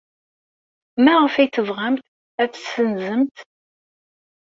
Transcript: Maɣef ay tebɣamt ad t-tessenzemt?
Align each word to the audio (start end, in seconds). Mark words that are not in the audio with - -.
Maɣef 1.03 1.33
ay 1.35 1.49
tebɣamt 1.49 2.05
ad 2.41 2.49
t-tessenzemt? 2.51 3.37